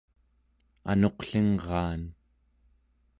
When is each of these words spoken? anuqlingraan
anuqlingraan 0.91 2.01